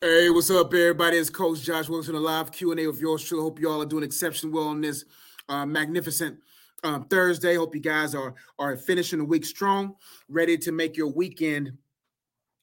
[0.00, 1.16] Hey, what's up, everybody?
[1.16, 3.42] It's Coach Josh Wilson, a live Q&A with yours truly.
[3.42, 5.04] Hope you all are doing exceptionally well on this
[5.48, 6.38] uh, magnificent
[6.84, 7.56] um, Thursday.
[7.56, 9.96] Hope you guys are, are finishing the week strong,
[10.28, 11.72] ready to make your weekend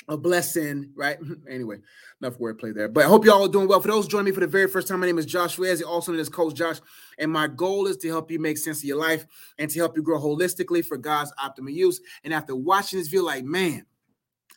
[0.07, 1.17] a blessing, right?
[1.49, 1.75] anyway,
[2.21, 2.87] enough wordplay there.
[2.87, 3.81] But I hope you all are doing well.
[3.81, 6.13] For those joining me for the very first time, my name is Josh Reyes, also
[6.13, 6.79] known as Coach Josh.
[7.19, 9.25] And my goal is to help you make sense of your life
[9.59, 11.99] and to help you grow holistically for God's optimal use.
[12.23, 13.85] And after watching this video, like, man,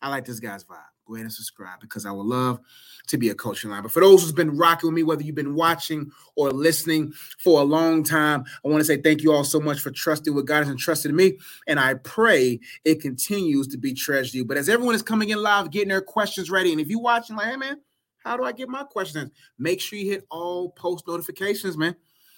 [0.00, 2.60] I like this guy's vibe go ahead and subscribe because I would love
[3.06, 3.82] to be a coach in line.
[3.82, 7.60] But for those who's been rocking with me, whether you've been watching or listening for
[7.60, 10.44] a long time, I want to say thank you all so much for trusting what
[10.44, 11.38] God has entrusted me.
[11.66, 14.44] And I pray it continues to be treasured you.
[14.44, 17.36] But as everyone is coming in live, getting their questions ready, and if you're watching,
[17.36, 17.80] like, hey man,
[18.22, 19.30] how do I get my questions?
[19.58, 21.96] Make sure you hit all post notifications, man.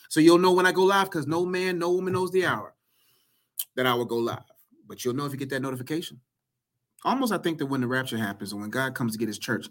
[0.09, 2.75] So you'll know when I go live because no man, no woman knows the hour
[3.75, 4.43] that I will go live.
[4.87, 6.21] But you'll know if you get that notification
[7.05, 9.39] almost I think that when the rapture happens and when God comes to get his
[9.39, 9.69] church,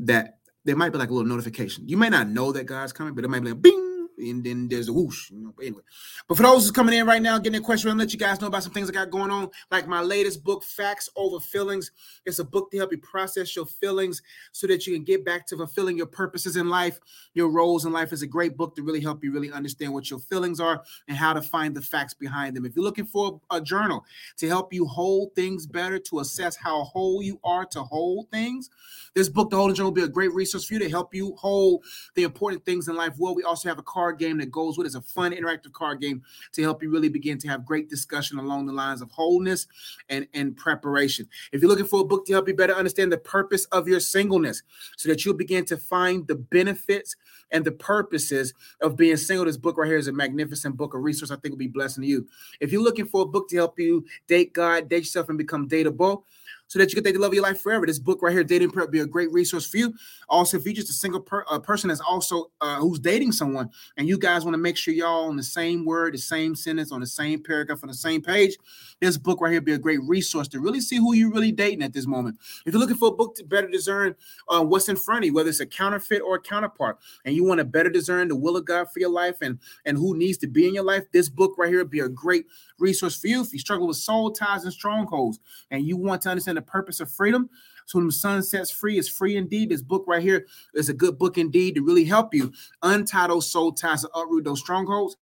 [0.00, 1.88] that there might be like a little notification.
[1.88, 3.87] You may not know that God's coming, but it might be like bing,
[4.18, 5.30] and then there's a whoosh.
[5.30, 5.82] You know, but anyway,
[6.26, 8.40] but for those who's coming in right now, getting a question, I'm let you guys
[8.40, 11.90] know about some things I got going on, like my latest book, Facts Over Feelings.
[12.26, 15.46] It's a book to help you process your feelings so that you can get back
[15.48, 16.98] to fulfilling your purposes in life,
[17.34, 18.12] your roles in life.
[18.12, 21.16] is a great book to really help you really understand what your feelings are and
[21.16, 22.64] how to find the facts behind them.
[22.64, 24.04] If you're looking for a journal
[24.38, 28.70] to help you hold things better, to assess how whole you are to hold things,
[29.14, 31.34] this book, The Holding Journal, will be a great resource for you to help you
[31.36, 33.14] hold the important things in life.
[33.18, 34.88] Well, we also have a card card game that goes with it.
[34.88, 38.38] It's a fun interactive card game to help you really begin to have great discussion
[38.38, 39.66] along the lines of wholeness
[40.08, 41.28] and, and preparation.
[41.52, 44.00] If you're looking for a book to help you better understand the purpose of your
[44.00, 44.62] singleness
[44.96, 47.16] so that you'll begin to find the benefits
[47.50, 50.98] and the purposes of being single, this book right here is a magnificent book, a
[50.98, 52.26] resource I think will be blessing to you.
[52.60, 55.68] If you're looking for a book to help you date God, date yourself, and become
[55.68, 56.22] dateable,
[56.68, 57.86] so that you can date the love of your life forever.
[57.86, 59.94] This book right here, Dating Prep, be a great resource for you.
[60.28, 63.70] Also, if you're just a single per, uh, person that's also uh, who's dating someone,
[63.96, 66.92] and you guys want to make sure y'all on the same word, the same sentence,
[66.92, 68.56] on the same paragraph, on the same page,
[69.00, 71.82] this book right here be a great resource to really see who you're really dating
[71.82, 72.38] at this moment.
[72.66, 74.14] If you're looking for a book to better discern
[74.48, 77.44] uh, what's in front of you, whether it's a counterfeit or a counterpart, and you
[77.44, 80.38] want to better discern the will of God for your life and and who needs
[80.38, 82.46] to be in your life, this book right here be a great
[82.78, 83.40] resource for you.
[83.40, 85.40] If you struggle with soul ties and strongholds,
[85.70, 87.48] and you want to understand the purpose of freedom.
[87.86, 89.70] So when the son sets free, is free indeed.
[89.70, 92.52] This book right here is a good book indeed to really help you
[92.82, 95.16] untie those soul ties and uproot those strongholds.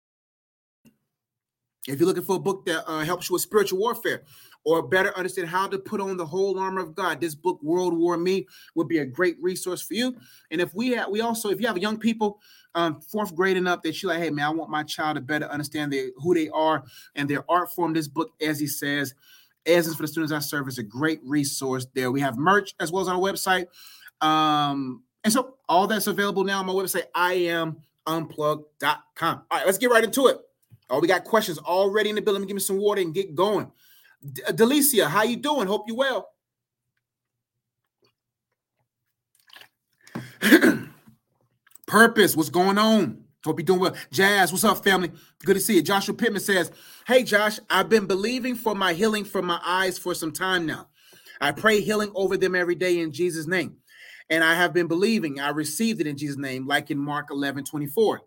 [1.86, 4.24] If you're looking for a book that uh, helps you with spiritual warfare
[4.64, 7.98] or better understand how to put on the whole armor of God, this book, World
[7.98, 10.16] War Me, would be a great resource for you.
[10.50, 12.40] And if we have, we also, if you have young people,
[12.74, 15.22] um, fourth grade and up, that you like, hey man, I want my child to
[15.22, 17.92] better understand who they are and their art form.
[17.92, 19.14] This book, as he says,
[19.66, 22.12] Essence for the Students I Serve is a great resource there.
[22.12, 23.68] We have merch as well as on our website.
[24.22, 29.42] Um, and so all that's available now on my website, iamunplugged.com.
[29.52, 30.38] All right, let's get right into it.
[30.90, 32.42] Oh, we got questions already in the building.
[32.42, 33.72] Let me give me some water and get going.
[34.32, 35.68] D- uh, Delicia, how you doing?
[35.68, 36.30] Hope you well.
[41.88, 43.23] Purpose, what's going on?
[43.46, 43.96] Hope you're doing well.
[44.12, 45.12] Jazz, what's up, family?
[45.44, 45.82] Good to see you.
[45.82, 46.72] Joshua Pittman says,
[47.06, 50.88] Hey, Josh, I've been believing for my healing from my eyes for some time now.
[51.42, 53.78] I pray healing over them every day in Jesus' name.
[54.30, 55.42] And I have been believing.
[55.42, 58.22] I received it in Jesus' name, like in Mark 11 24.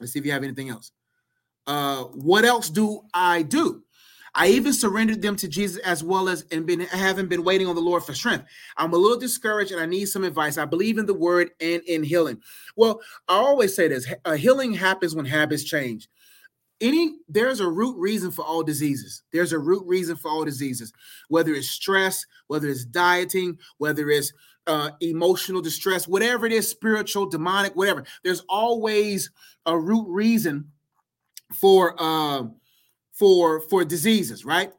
[0.00, 0.92] Let's see if you have anything else.
[1.66, 3.82] Uh, what else do I do?
[4.34, 7.74] I even surrendered them to Jesus as well as and been haven't been waiting on
[7.74, 8.46] the Lord for strength.
[8.76, 10.56] I'm a little discouraged and I need some advice.
[10.56, 12.40] I believe in the word and in healing.
[12.76, 16.08] Well, I always say this: a healing happens when habits change.
[16.80, 19.22] Any there's a root reason for all diseases.
[19.32, 20.92] There's a root reason for all diseases,
[21.28, 24.32] whether it's stress, whether it's dieting, whether it's
[24.66, 28.04] uh, emotional distress, whatever it is, spiritual, demonic, whatever.
[28.24, 29.30] There's always
[29.66, 30.70] a root reason
[31.52, 32.44] for uh,
[33.12, 34.72] for for diseases, right?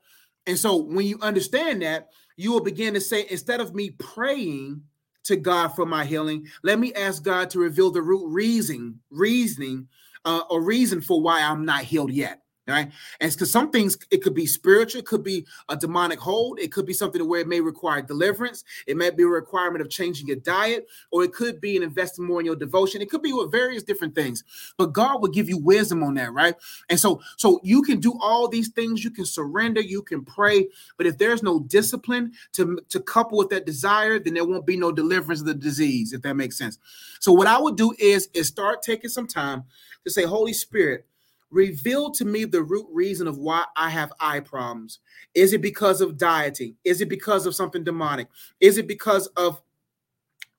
[0.46, 4.82] And so when you understand that, you will begin to say, instead of me praying
[5.24, 9.88] to God for my healing, let me ask God to reveal the root reason, reasoning,
[10.26, 12.92] uh, or reason for why I'm not healed yet right?
[13.20, 16.72] And because some things it could be spiritual, it could be a demonic hold, it
[16.72, 20.28] could be something where it may require deliverance, it may be a requirement of changing
[20.28, 23.02] your diet, or it could be an investing more in your devotion.
[23.02, 24.44] It could be with various different things.
[24.78, 26.56] But God will give you wisdom on that, right?
[26.90, 30.68] And so, so you can do all these things, you can surrender, you can pray,
[30.98, 34.78] but if there's no discipline to, to couple with that desire, then there won't be
[34.78, 36.78] no deliverance of the disease, if that makes sense.
[37.20, 39.64] So what I would do is is start taking some time
[40.04, 41.06] to say, Holy Spirit,
[41.54, 45.00] reveal to me the root reason of why I have eye problems.
[45.34, 46.76] Is it because of dieting?
[46.84, 48.28] Is it because of something demonic?
[48.60, 49.62] Is it because of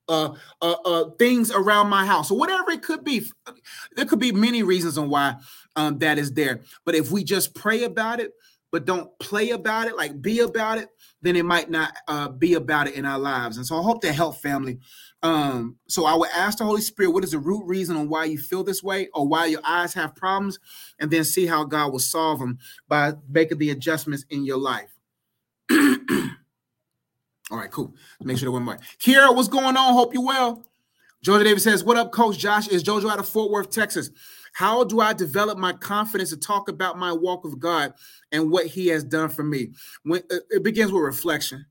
[0.08, 3.24] uh, uh, uh, things around my house, or whatever it could be.
[3.96, 5.36] There could be many reasons on why
[5.76, 6.60] um, that is there.
[6.84, 8.32] But if we just pray about it,
[8.70, 10.88] but don't play about it, like be about it,
[11.22, 13.56] then it might not uh, be about it in our lives.
[13.56, 14.78] And so I hope that help family.
[15.24, 18.26] Um, so I would ask the Holy Spirit, what is the root reason on why
[18.26, 20.58] you feel this way or why your eyes have problems,
[21.00, 24.94] and then see how God will solve them by making the adjustments in your life.
[27.50, 27.94] All right, cool.
[28.20, 28.80] Make sure that went right.
[28.98, 29.94] Kira, what's going on?
[29.94, 30.62] Hope you well.
[31.22, 32.68] Georgia Davis says, What up, Coach Josh?
[32.68, 34.10] Is Jojo out of Fort Worth, Texas?
[34.52, 37.94] How do I develop my confidence to talk about my walk with God
[38.30, 39.70] and what He has done for me?
[40.02, 41.64] When uh, it begins with reflection.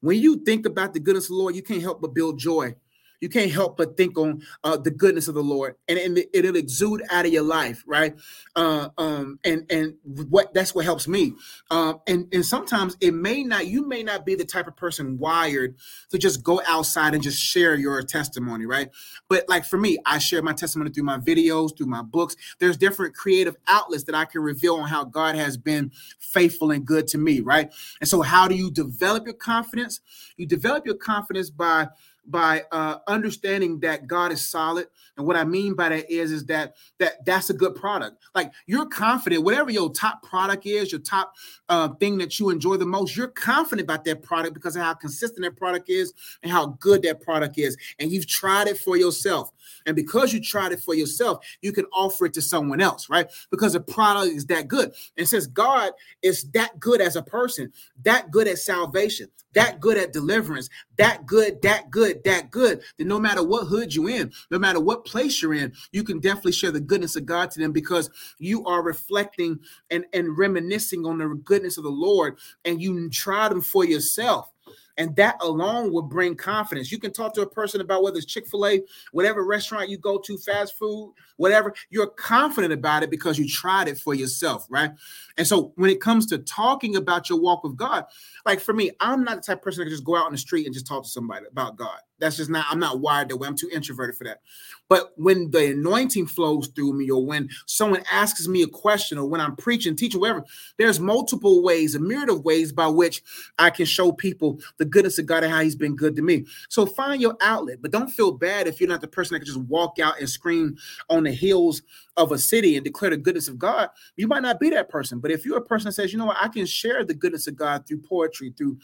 [0.00, 2.74] When you think about the goodness of the Lord, you can't help but build joy
[3.20, 6.56] you can't help but think on uh, the goodness of the Lord, and, and it'll
[6.56, 8.14] exude out of your life, right?
[8.56, 11.34] Uh, um, and and what that's what helps me.
[11.70, 13.66] Um, and and sometimes it may not.
[13.66, 15.76] You may not be the type of person wired
[16.10, 18.90] to just go outside and just share your testimony, right?
[19.28, 22.36] But like for me, I share my testimony through my videos, through my books.
[22.58, 26.84] There's different creative outlets that I can reveal on how God has been faithful and
[26.84, 27.72] good to me, right?
[28.00, 30.00] And so, how do you develop your confidence?
[30.36, 31.88] You develop your confidence by
[32.30, 34.86] by uh, understanding that God is solid.
[35.16, 38.22] And what I mean by that is, is that that that's a good product.
[38.34, 41.34] Like you're confident, whatever your top product is, your top
[41.68, 44.94] uh, thing that you enjoy the most, you're confident about that product because of how
[44.94, 47.76] consistent that product is and how good that product is.
[47.98, 49.50] And you've tried it for yourself.
[49.86, 53.28] And because you tried it for yourself, you can offer it to someone else, right?
[53.50, 54.92] Because the product is that good.
[55.16, 57.72] And since God is that good as a person,
[58.02, 63.08] that good at salvation, that good at deliverance, that good, that good, that good, then
[63.08, 66.52] no matter what hood you're in, no matter what place you're in, you can definitely
[66.52, 69.58] share the goodness of God to them because you are reflecting
[69.90, 74.50] and, and reminiscing on the goodness of the Lord and you try them for yourself.
[74.96, 76.92] And that alone will bring confidence.
[76.92, 78.82] You can talk to a person about whether it's Chick fil A,
[79.12, 83.88] whatever restaurant you go to, fast food, whatever, you're confident about it because you tried
[83.88, 84.90] it for yourself, right?
[85.36, 88.04] And so when it comes to talking about your walk with God,
[88.44, 90.32] like for me, I'm not the type of person that can just go out on
[90.32, 92.00] the street and just talk to somebody about God.
[92.20, 93.48] That's just not, I'm not wired that way.
[93.48, 94.40] I'm too introverted for that.
[94.88, 99.28] But when the anointing flows through me, or when someone asks me a question, or
[99.28, 100.44] when I'm preaching, teaching, whatever,
[100.78, 103.22] there's multiple ways, a myriad of ways by which
[103.58, 106.44] I can show people the goodness of God and how He's been good to me.
[106.68, 109.46] So find your outlet, but don't feel bad if you're not the person that can
[109.46, 110.76] just walk out and scream
[111.08, 111.82] on the hills
[112.16, 113.88] of a city and declare the goodness of God.
[114.16, 116.26] You might not be that person, but if you're a person that says, you know
[116.26, 118.78] what, I can share the goodness of God through poetry, through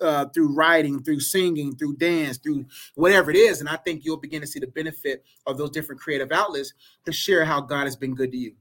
[0.00, 3.60] uh, through writing, through singing, through dance, through whatever it is.
[3.60, 6.72] And I think you'll begin to see the benefit of those different creative outlets
[7.04, 8.54] to share how God has been good to you.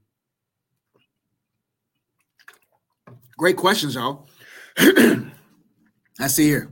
[3.37, 4.27] Great questions, y'all.
[4.77, 6.71] I see here.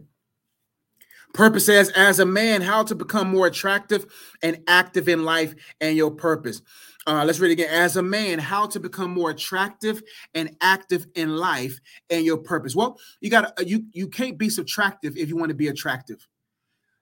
[1.33, 4.05] Purpose says, as a man, how to become more attractive
[4.41, 6.61] and active in life and your purpose.
[7.07, 7.69] Uh, let's read it again.
[7.71, 10.03] As a man, how to become more attractive
[10.33, 11.79] and active in life
[12.09, 12.75] and your purpose.
[12.75, 16.27] Well, you got you you can't be subtractive if you want to be attractive.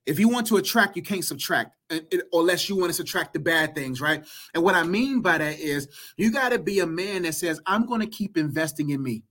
[0.07, 1.75] If you want to attract, you can't subtract,
[2.31, 4.25] unless you want to subtract the bad things, right?
[4.53, 7.59] And what I mean by that is you got to be a man that says,
[7.65, 9.23] I'm going to keep investing in me.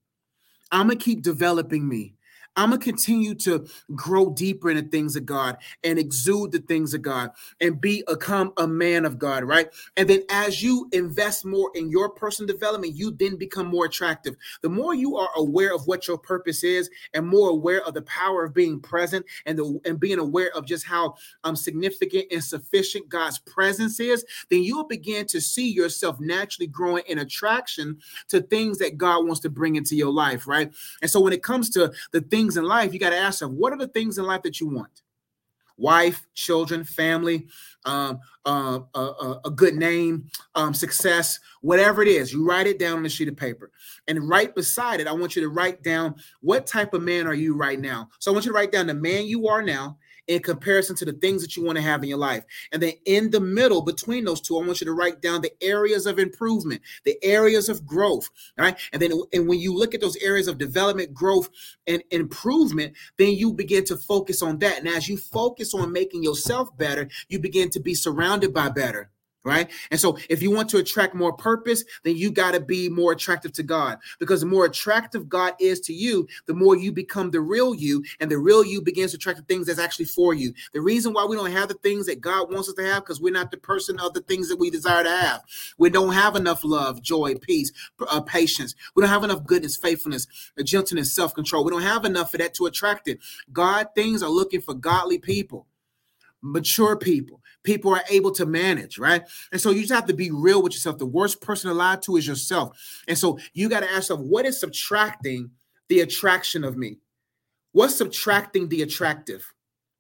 [0.71, 2.16] I'm going to keep developing me.
[2.57, 6.61] I'm going to continue to grow deeper in the things of God and exude the
[6.61, 7.31] things of God
[7.61, 9.69] and be become a man of God, right?
[9.97, 14.37] And then as you invest more in your personal development, you then become more attractive.
[14.63, 18.03] The more you are aware of what your purpose is and more aware of the
[18.03, 21.15] power of being present and the, and being aware of just how
[21.45, 27.05] um, significant and sufficient God's presence is, then you'll begin to see yourself naturally growing
[27.07, 30.73] in attraction to things that God wants to bring into your life, right?
[31.03, 33.41] And so when it comes to the things things in life, you got to ask
[33.41, 35.03] yourself, what are the things in life that you want?
[35.77, 37.49] Wife, children, family,
[37.85, 42.33] um, uh, uh, a good name, um, success, whatever it is.
[42.33, 43.73] You write it down on a sheet of paper.
[44.07, 47.35] And right beside it, I want you to write down what type of man are
[47.35, 48.09] you right now.
[48.21, 51.05] So I want you to write down the man you are now in comparison to
[51.05, 52.45] the things that you want to have in your life.
[52.73, 55.53] And then in the middle between those two, I want you to write down the
[55.63, 58.31] areas of improvement, the areas of growth.
[58.59, 58.77] Right.
[58.93, 61.49] And then and when you look at those areas of development, growth,
[61.87, 64.79] and improvement, then you begin to focus on that.
[64.79, 69.11] And as you focus on making yourself better, you begin to be surrounded by better
[69.47, 69.71] right?
[69.93, 73.13] And so if you want to attract more purpose, then you got to be more
[73.13, 77.31] attractive to God because the more attractive God is to you, the more you become
[77.31, 80.35] the real you, and the real you begins to attract the things that's actually for
[80.35, 80.53] you.
[80.73, 83.21] The reason why we don't have the things that God wants us to have because
[83.21, 85.45] we're not the person of the things that we desire to have.
[85.79, 88.75] We don't have enough love, joy, peace, uh, patience.
[88.97, 90.27] We don't have enough goodness, faithfulness,
[90.59, 91.65] uh, gentleness, self control.
[91.65, 93.21] We don't have enough of that to attract it.
[93.53, 95.69] God things are looking for godly people.
[96.43, 97.41] Mature people.
[97.65, 99.23] People are able to manage, right?
[99.51, 100.99] And so you just have to be real with yourself.
[100.99, 102.79] The worst person to lie to is yourself.
[103.09, 105.51] And so you got to ask yourself, what is subtracting
[105.89, 106.99] the attraction of me?
[107.73, 109.53] What's subtracting the attractive?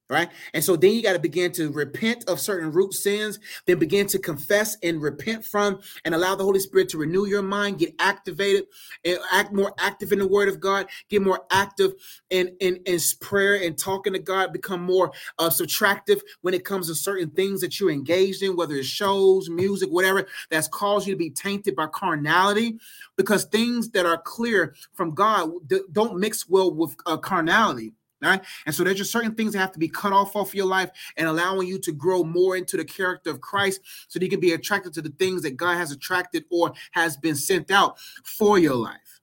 [0.08, 0.28] Right?
[0.54, 4.06] And so then you got to begin to repent of certain root sins, then begin
[4.08, 7.94] to confess and repent from, and allow the Holy Spirit to renew your mind, get
[7.98, 8.64] activated,
[9.04, 11.94] and act more active in the Word of God, get more active
[12.30, 16.88] in in, in prayer and talking to God, become more uh, subtractive when it comes
[16.88, 21.14] to certain things that you're engaged in, whether it's shows, music, whatever that's caused you
[21.14, 22.78] to be tainted by carnality,
[23.16, 25.50] because things that are clear from God
[25.92, 27.92] don't mix well with uh, carnality
[28.22, 28.42] Right?
[28.64, 30.90] And so there's just certain things that have to be cut off off your life
[31.18, 34.40] and allowing you to grow more into the character of Christ so that you can
[34.40, 38.58] be attracted to the things that God has attracted or has been sent out for
[38.58, 39.20] your life.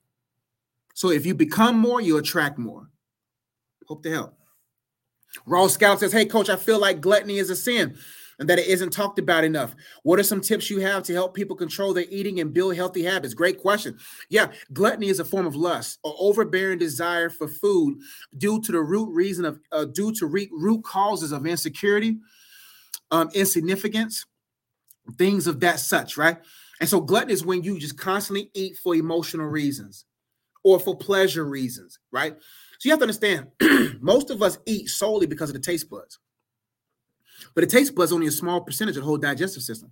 [0.94, 2.88] So if you become more, you attract more.
[3.88, 4.38] Hope to help.
[5.44, 7.96] Raw Scout says, Hey, coach, I feel like gluttony is a sin
[8.38, 9.74] and that it isn't talked about enough.
[10.02, 13.02] What are some tips you have to help people control their eating and build healthy
[13.02, 13.34] habits?
[13.34, 13.98] Great question.
[14.28, 17.98] Yeah, gluttony is a form of lust or overbearing desire for food
[18.36, 22.18] due to the root reason of uh, due to re- root causes of insecurity,
[23.10, 24.24] um, insignificance,
[25.18, 26.38] things of that such, right?
[26.80, 30.04] And so gluttony is when you just constantly eat for emotional reasons
[30.64, 32.34] or for pleasure reasons, right?
[32.78, 33.48] So you have to understand,
[34.02, 36.18] most of us eat solely because of the taste buds.
[37.54, 39.90] But the taste buds only a small percentage of the whole digestive system.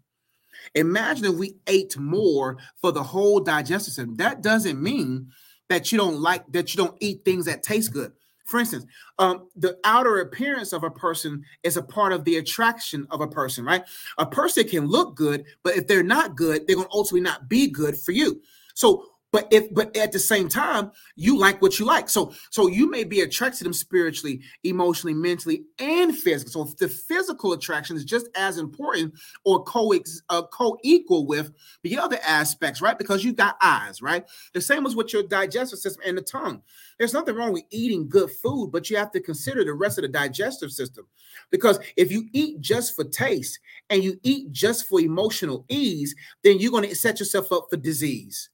[0.74, 4.16] Imagine if we ate more for the whole digestive system.
[4.16, 5.30] That doesn't mean
[5.68, 8.12] that you don't like that you don't eat things that taste good.
[8.44, 8.84] For instance,
[9.18, 13.26] um, the outer appearance of a person is a part of the attraction of a
[13.26, 13.84] person, right?
[14.18, 17.48] A person can look good, but if they're not good, they're going to ultimately not
[17.48, 18.42] be good for you.
[18.74, 22.08] So but if but at the same time you like what you like.
[22.08, 26.52] So so you may be attracted to them spiritually emotionally mentally and physically.
[26.52, 29.92] So the physical attraction is just as important or co
[30.28, 31.50] uh, co-equal with
[31.82, 32.98] the other aspects right?
[32.98, 34.24] Because you got eyes right?
[34.52, 36.62] The same as with your digestive system and the tongue.
[36.98, 40.02] There's nothing wrong with eating good food but you have to consider the rest of
[40.02, 41.06] the digestive system.
[41.50, 43.58] Because if you eat just for taste
[43.88, 47.78] and you eat just for emotional ease then you're going to set yourself up for
[47.78, 48.50] disease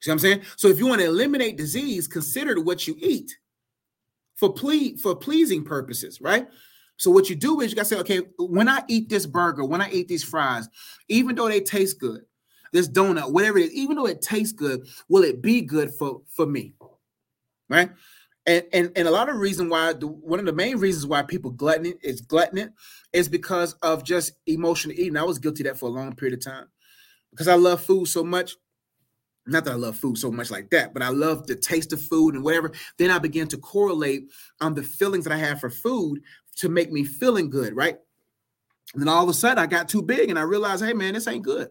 [0.00, 0.42] See what I'm saying?
[0.56, 3.36] So if you want to eliminate disease, consider what you eat
[4.36, 6.48] for ple- for pleasing purposes, right?
[6.96, 9.80] So what you do is you gotta say, okay, when I eat this burger, when
[9.80, 10.68] I eat these fries,
[11.08, 12.22] even though they taste good,
[12.72, 16.22] this donut, whatever it is, even though it tastes good, will it be good for
[16.28, 16.74] for me?
[17.68, 17.90] Right?
[18.46, 21.22] And and, and a lot of reason why the, one of the main reasons why
[21.22, 22.72] people glutton is glutton
[23.12, 25.16] is because of just emotional eating.
[25.16, 26.66] I was guilty of that for a long period of time
[27.30, 28.56] because I love food so much
[29.48, 32.00] not that I love food so much like that, but I love the taste of
[32.00, 32.72] food and whatever.
[32.98, 36.22] Then I began to correlate um, the feelings that I have for food
[36.56, 37.98] to make me feeling good, right?
[38.94, 41.14] And then all of a sudden I got too big and I realized, hey man,
[41.14, 41.68] this ain't good.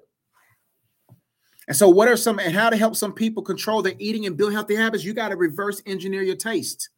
[1.68, 4.38] And so, what are some and how to help some people control their eating and
[4.38, 5.04] build healthy habits?
[5.04, 6.90] You got to reverse engineer your taste.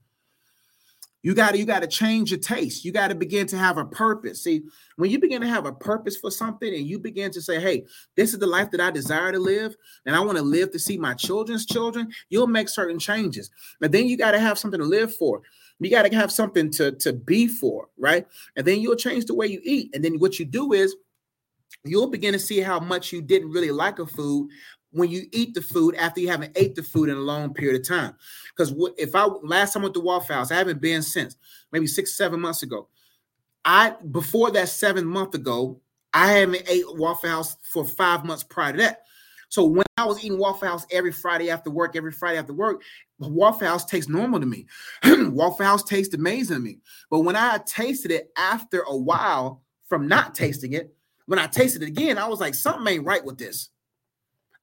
[1.21, 2.85] You got to you got to change your taste.
[2.85, 4.43] You got to begin to have a purpose.
[4.43, 4.63] See,
[4.95, 7.85] when you begin to have a purpose for something and you begin to say, "Hey,
[8.15, 10.79] this is the life that I desire to live and I want to live to
[10.79, 13.49] see my children's children," you'll make certain changes.
[13.81, 15.41] But then you got to have something to live for.
[15.79, 18.25] You got to have something to to be for, right?
[18.55, 19.89] And then you'll change the way you eat.
[19.93, 20.95] And then what you do is
[21.83, 24.49] you'll begin to see how much you didn't really like a food
[24.91, 27.79] when you eat the food after you haven't ate the food in a long period
[27.79, 28.15] of time.
[28.55, 31.35] Because if I last time went to Waffle House, I haven't been since
[31.71, 32.87] maybe six, seven months ago.
[33.65, 35.79] I before that seven month ago,
[36.13, 39.03] I haven't ate Waffle House for five months prior to that.
[39.49, 42.83] So when I was eating Waffle House every Friday after work, every Friday after work,
[43.17, 44.67] Waffle House tastes normal to me.
[45.03, 46.77] Waffle House tastes amazing to me.
[47.09, 51.81] But when I tasted it after a while from not tasting it, when I tasted
[51.81, 53.69] it again, I was like, something ain't right with this.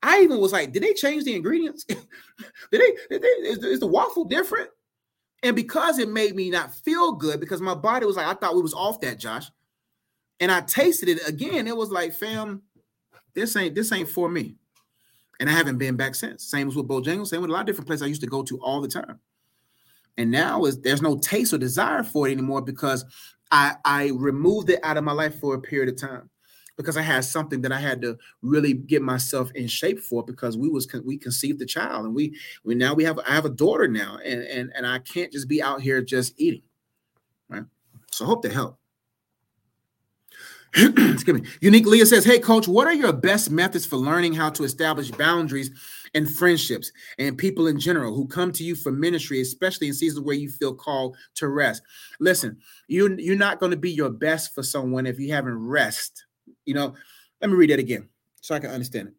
[0.07, 1.85] I even was like, did they change the ingredients?
[1.85, 1.99] did
[2.71, 4.71] they, did they is, is, the waffle different?
[5.43, 8.55] And because it made me not feel good, because my body was like, I thought
[8.55, 9.51] we was off that, Josh.
[10.39, 11.67] And I tasted it again.
[11.67, 12.63] It was like, fam,
[13.35, 14.55] this ain't this ain't for me.
[15.41, 16.45] And I haven't been back since.
[16.45, 18.45] Same as with Bojangles, same with a lot of different places I used to go
[18.45, 19.19] to all the time.
[20.19, 23.05] And now is there's no taste or desire for it anymore because
[23.51, 26.31] I I removed it out of my life for a period of time
[26.77, 30.57] because I had something that I had to really get myself in shape for because
[30.57, 33.51] we was we conceived the child and we we now we have I have a
[33.51, 36.63] daughter now and and and I can't just be out here just eating,
[37.49, 37.65] right?
[38.11, 38.79] So I hope to help.
[40.77, 41.49] Excuse me.
[41.63, 45.11] Unique Leah says, Hey, coach, what are your best methods for learning how to establish
[45.11, 45.71] boundaries
[46.13, 50.23] and friendships and people in general who come to you for ministry, especially in seasons
[50.23, 51.83] where you feel called to rest?
[52.21, 56.26] Listen, you, you're not going to be your best for someone if you haven't rest.
[56.67, 56.95] You know,
[57.41, 58.09] let me read that again
[58.41, 59.15] so I can understand it.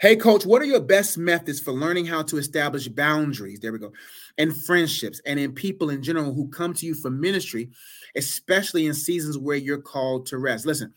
[0.00, 3.60] Hey, coach, what are your best methods for learning how to establish boundaries?
[3.60, 3.92] There we go.
[4.38, 7.70] And friendships and in people in general who come to you for ministry,
[8.16, 10.66] especially in seasons where you're called to rest.
[10.66, 10.92] Listen,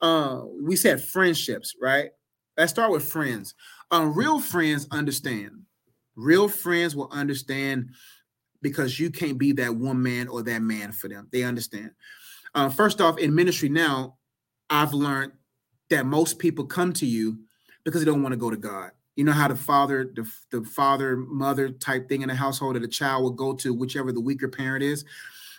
[0.00, 2.10] uh, we said friendships, right?
[2.56, 3.54] Let's start with friends.
[3.90, 5.62] Uh, real friends understand.
[6.16, 7.90] Real friends will understand
[8.60, 11.28] because you can't be that one man or that man for them.
[11.32, 11.92] They understand.
[12.54, 14.17] Uh, first off, in ministry now,
[14.70, 15.32] I've learned
[15.90, 17.38] that most people come to you
[17.84, 18.90] because they don't want to go to God.
[19.16, 22.80] You know how the father, the, the father, mother type thing in the household that
[22.80, 25.04] the child will go to whichever the weaker parent is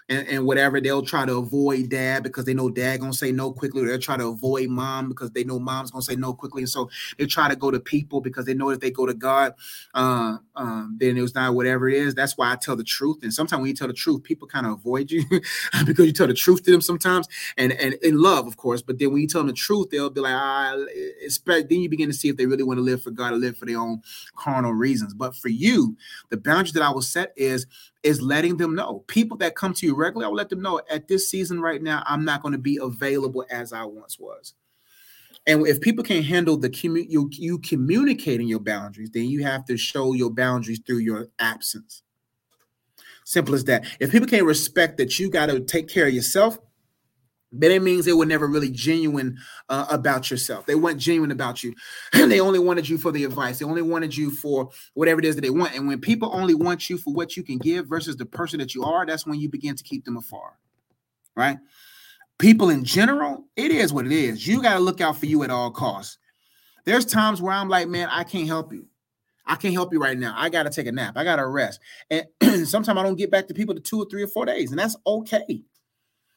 [0.10, 3.54] and, and whatever they'll try to avoid dad because they know dad gonna say no
[3.54, 3.86] quickly.
[3.86, 6.90] They'll try to avoid mom because they know mom's gonna say no quickly, and so
[7.18, 9.54] they try to go to people because they know if they go to God,
[9.94, 12.16] uh, um, then it was not whatever it is.
[12.16, 13.20] That's why I tell the truth.
[13.22, 15.24] And sometimes when you tell the truth, people kind of avoid you
[15.86, 18.82] because you tell the truth to them sometimes, and and in love, of course.
[18.82, 20.76] But then when you tell them the truth, they'll be like, ah,
[21.22, 21.70] expect.
[21.70, 23.58] Then you begin to see if they really want to live for God or live
[23.58, 24.02] for their own
[24.36, 25.14] carnal reasons.
[25.14, 25.96] But for you,
[26.30, 27.68] the boundary that I will set is
[28.04, 29.04] is letting them know.
[29.08, 31.82] People that come to you regularly, I will let them know at this season right
[31.82, 34.54] now, I'm not going to be available as I once was.
[35.48, 39.66] And if people can't handle the commu- you, you communicating your boundaries, then you have
[39.66, 42.04] to show your boundaries through your absence.
[43.26, 43.86] Simple as that.
[44.00, 46.58] If people can't respect that you got to take care of yourself,
[47.52, 49.38] but it means they were never really genuine
[49.70, 50.66] uh, about yourself.
[50.66, 51.74] They weren't genuine about you.
[52.14, 53.60] they only wanted you for the advice.
[53.60, 55.76] They only wanted you for whatever it is that they want.
[55.76, 58.76] And when people only want you for what you can give versus the person that
[58.76, 60.58] you are, that's when you begin to keep them afar.
[61.36, 61.58] Right?
[62.38, 64.48] People in general, it is what it is.
[64.48, 66.18] You got to look out for you at all costs.
[66.86, 68.86] There's times where I'm like, man, I can't help you.
[69.46, 70.36] I can't help you right now.
[70.38, 71.18] I got to take a nap.
[71.18, 71.80] I got to rest.
[72.12, 72.26] And
[72.68, 74.80] sometimes I don't get back to people to two or three or four days, and
[74.80, 75.64] that's okay.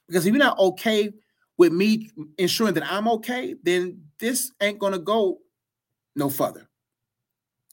[0.08, 1.12] Because if you're not okay
[1.56, 5.38] with me ensuring that I'm okay, then this ain't gonna go
[6.16, 6.68] no further.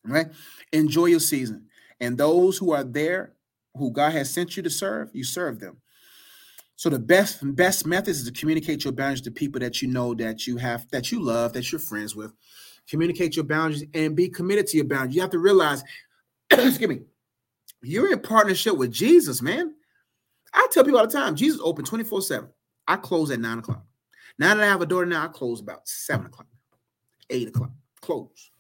[0.06, 0.28] Right?
[0.72, 1.68] Enjoy your season.
[2.00, 3.34] And those who are there,
[3.76, 5.78] who God has sent you to serve, you serve them.
[6.80, 10.14] So the best best method is to communicate your boundaries to people that you know
[10.14, 12.32] that you have that you love, that you're friends with.
[12.88, 15.16] Communicate your boundaries and be committed to your boundaries.
[15.16, 15.84] You have to realize,
[16.50, 17.02] excuse me,
[17.82, 19.76] you're in partnership with Jesus, man.
[20.54, 22.50] I tell people all the time, Jesus open 24 7.
[22.88, 23.86] I close at nine o'clock.
[24.40, 26.48] Now that I have a daughter now, I close about seven o'clock,
[27.30, 27.72] eight o'clock.
[28.02, 28.52] Close.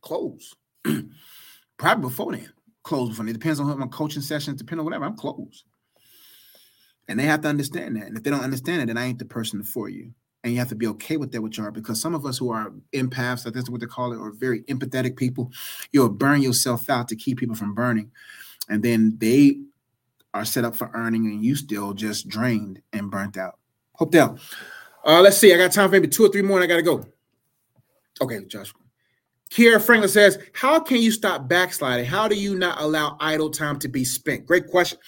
[0.00, 0.54] Close.
[1.76, 2.52] Probably before then.
[2.84, 3.34] Close before then.
[3.34, 5.04] It depends on my coaching sessions, depending on whatever.
[5.04, 5.64] I'm closed.
[7.08, 8.06] And they have to understand that.
[8.06, 10.12] And if they don't understand it, then I ain't the person for you.
[10.42, 12.50] And you have to be okay with that, which are because some of us who
[12.50, 15.50] are empaths, that's what they call it, or very empathetic people,
[15.92, 18.12] you'll burn yourself out to keep people from burning.
[18.68, 19.60] And then they
[20.36, 23.58] are set up for earning and you still just drained and burnt out.
[23.94, 24.38] Hope that.
[25.04, 25.54] Uh, let's see.
[25.54, 27.04] I got time for maybe two or three more and I got to go.
[28.20, 28.72] Okay, Josh.
[29.50, 32.04] Kiera Franklin says, How can you stop backsliding?
[32.04, 34.44] How do you not allow idle time to be spent?
[34.44, 34.98] Great question.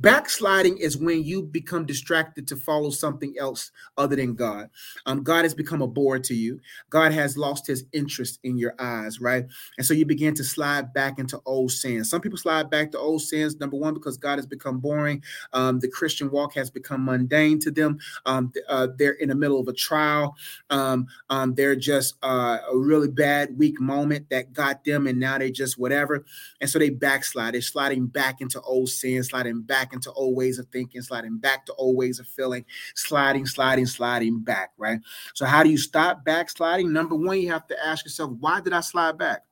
[0.00, 4.68] Backsliding is when you become distracted to follow something else other than God.
[5.06, 6.60] Um, God has become a bore to you.
[6.90, 9.44] God has lost his interest in your eyes, right?
[9.78, 12.10] And so you begin to slide back into old sins.
[12.10, 15.22] Some people slide back to old sins, number one, because God has become boring.
[15.52, 17.98] Um, the Christian walk has become mundane to them.
[18.26, 20.34] Um, uh, they're in the middle of a trial.
[20.70, 25.38] Um, um, they're just uh, a really bad, weak moment that got them, and now
[25.38, 26.24] they just whatever.
[26.60, 27.54] And so they backslide.
[27.54, 31.36] They're sliding back into old sins, sliding back back into old ways of thinking, sliding
[31.36, 35.00] back to old ways of feeling, sliding, sliding, sliding back, right?
[35.34, 36.92] So, how do you stop backsliding?
[36.92, 39.42] Number one, you have to ask yourself, why did I slide back?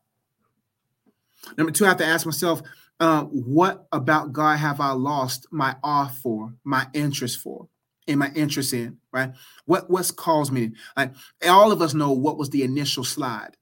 [1.59, 2.63] Number two, I have to ask myself,
[3.01, 7.69] uh, what about God have I lost my awe for, my interest for?
[8.09, 9.31] in my interest in right
[9.65, 11.15] what what's caused me like
[11.49, 13.57] all of us know what was the initial slide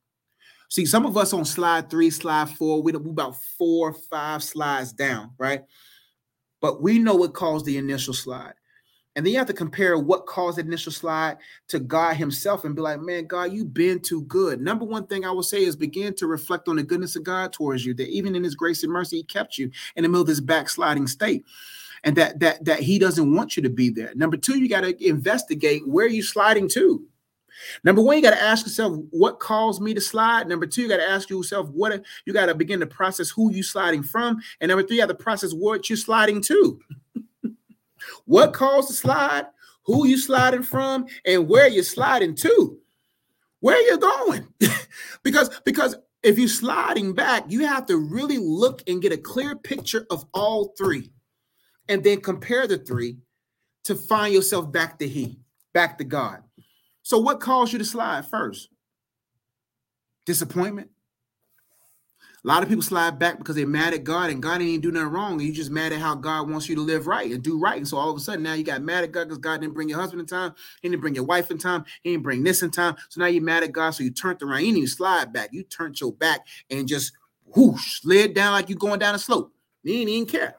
[0.70, 4.94] see some of us on slide three slide four we we about four five slides
[4.94, 5.64] down right
[6.60, 8.54] but we know what caused the initial slide.
[9.16, 12.76] And then you have to compare what caused the initial slide to God Himself and
[12.76, 14.60] be like, man, God, you've been too good.
[14.60, 17.52] Number one thing I will say is begin to reflect on the goodness of God
[17.52, 20.22] towards you, that even in His grace and mercy, He kept you in the middle
[20.22, 21.44] of this backsliding state.
[22.04, 24.10] And that that that he doesn't want you to be there.
[24.14, 27.04] Number two, you got to investigate where you sliding to.
[27.84, 30.48] Number one, you got to ask yourself what caused me to slide.
[30.48, 33.52] Number two, you got to ask yourself what you got to begin to process who
[33.52, 34.40] you sliding from.
[34.60, 36.80] And number three, you have to process what you're sliding to.
[38.24, 39.46] what caused the slide?
[39.84, 42.78] who you sliding from, and where you're sliding to.
[43.60, 44.46] Where you going?
[45.22, 49.56] because because if you're sliding back, you have to really look and get a clear
[49.56, 51.10] picture of all three,
[51.88, 53.18] and then compare the three
[53.84, 55.40] to find yourself back to He,
[55.72, 56.42] back to God.
[57.10, 58.68] So, what caused you to slide first?
[60.26, 60.90] Disappointment,
[62.44, 64.92] a lot of people slide back because they're mad at God and God ain't do
[64.92, 65.32] nothing wrong.
[65.32, 67.78] And you just mad at how God wants you to live right and do right.
[67.78, 69.74] And so all of a sudden now you got mad at God because God didn't
[69.74, 70.54] bring your husband in time.
[70.82, 71.84] He didn't bring your wife in time.
[72.04, 72.94] He didn't bring this in time.
[73.08, 73.90] So now you're mad at God.
[73.90, 74.60] So you turned around.
[74.60, 75.48] You didn't even slide back.
[75.52, 77.12] You turned your back and just
[77.56, 79.52] whoosh, slid down like you're going down a slope.
[79.82, 80.54] You didn't even care.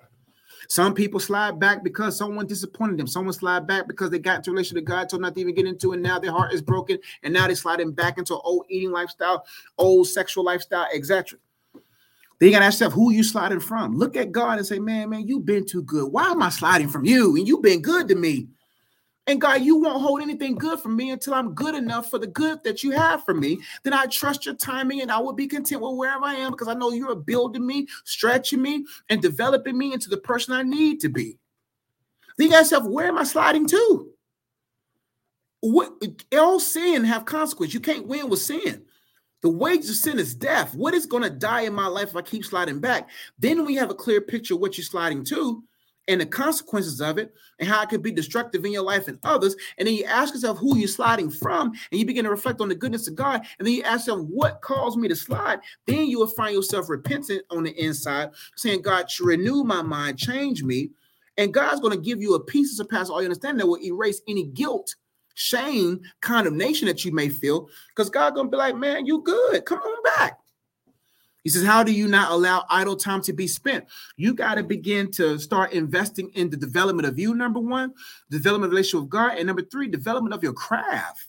[0.72, 3.06] Some people slide back because someone disappointed them.
[3.06, 5.54] Someone slide back because they got into a relationship with God, told not to even
[5.54, 5.92] get into.
[5.92, 9.46] And now their heart is broken, and now they're sliding back into old eating lifestyle,
[9.78, 11.38] old sexual lifestyle, etc.
[11.74, 11.82] Then
[12.48, 13.98] you gotta ask yourself, who you sliding from?
[13.98, 16.10] Look at God and say, man, man, you've been too good.
[16.10, 17.36] Why am I sliding from you?
[17.36, 18.48] And you've been good to me.
[19.32, 22.28] And God, you won't hold anything good from me until I'm good enough for the
[22.28, 23.60] good that you have for me.
[23.84, 26.68] Then I trust your timing and I will be content with wherever I am because
[26.68, 31.00] I know you're building me, stretching me, and developing me into the person I need
[31.00, 31.38] to be.
[32.42, 34.10] Ask yourself, where am I sliding to?
[35.62, 35.94] What
[36.38, 37.74] all sin have consequence.
[37.74, 38.84] You can't win with sin.
[39.44, 40.76] The wage of sin is death.
[40.76, 43.10] What is going to die in my life if I keep sliding back?
[43.40, 45.64] Then we have a clear picture of what you're sliding to
[46.08, 49.20] and the consequences of it and how it could be destructive in your life and
[49.24, 49.56] others.
[49.78, 52.70] And then you ask yourself who you're sliding from and you begin to reflect on
[52.70, 53.46] the goodness of God.
[53.60, 55.60] And then you ask yourself, what caused me to slide?
[55.86, 60.64] Then you will find yourself repentant on the inside, saying, God, renew my mind, change
[60.64, 60.90] me.
[61.38, 63.82] And God's going to give you a peace that surpasses all your understanding that will
[63.82, 64.96] erase any guilt
[65.34, 69.66] shame, condemnation that you may feel, because God's gonna be like, man, you good.
[69.66, 70.41] Come on back.
[71.44, 73.86] He says, How do you not allow idle time to be spent?
[74.18, 77.94] You got to begin to start investing in the development of you, number one,
[78.30, 81.28] development of relationship with God, and number three, development of your craft.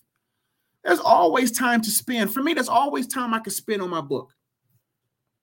[0.85, 2.33] There's always time to spend.
[2.33, 4.33] For me, there's always time I can spend on my book.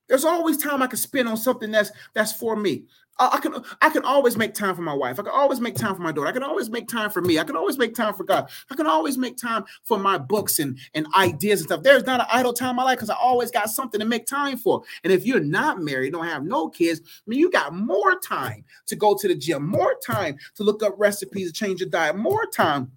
[0.08, 2.86] There's always time I can spend on something that's that's for me.
[3.20, 5.20] I, can I can always make time for my wife.
[5.20, 6.28] I can always make time for my daughter.
[6.28, 7.38] I can always make time for me.
[7.38, 8.50] I can always make time for God.
[8.72, 11.84] I can always make time for my books and, and ideas and stuff.
[11.84, 14.26] There's not an idle time in my life because I always got something to make
[14.26, 14.84] time for.
[15.04, 18.64] And if you're not married, don't have no kids, I mean you got more time
[18.88, 22.46] to go to the gym, more time to look up recipes, change your diet, more
[22.46, 22.92] time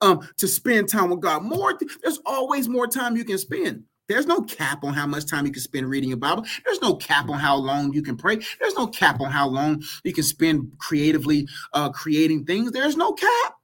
[0.00, 1.42] um to spend time with God.
[1.42, 3.84] More, there's always more time you can spend.
[4.08, 6.44] There's no cap on how much time you can spend reading your Bible.
[6.64, 8.38] There's no cap on how long you can pray.
[8.60, 12.70] There's no cap on how long you can spend creatively uh, creating things.
[12.70, 13.54] There's no cap.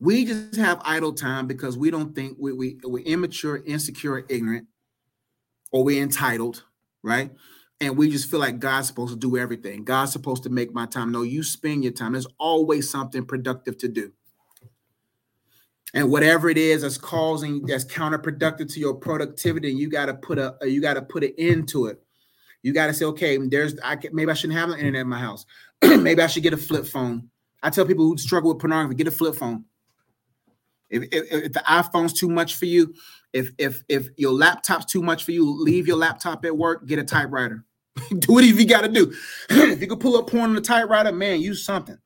[0.00, 4.68] We just have idle time because we don't think we, we, we're immature, insecure, ignorant,
[5.72, 6.62] or we're entitled,
[7.02, 7.32] right?
[7.80, 9.84] And we just feel like God's supposed to do everything.
[9.84, 11.10] God's supposed to make my time.
[11.10, 12.12] No, you spend your time.
[12.12, 14.12] There's always something productive to do
[15.94, 20.38] and whatever it is that's causing that's counterproductive to your productivity you got to put
[20.38, 22.02] a uh, you got to put an end to it.
[22.62, 25.08] You got to say okay there's i can, maybe i shouldn't have an internet in
[25.08, 25.46] my house.
[25.82, 27.30] Maybe i should get a flip phone.
[27.62, 29.64] I tell people who struggle with pornography get a flip phone.
[30.90, 32.94] If, if, if the iphone's too much for you
[33.32, 36.98] if if if your laptop's too much for you leave your laptop at work get
[36.98, 37.64] a typewriter.
[38.18, 39.12] Do whatever you got to do.
[39.50, 41.98] If you can pull up porn on the typewriter man use something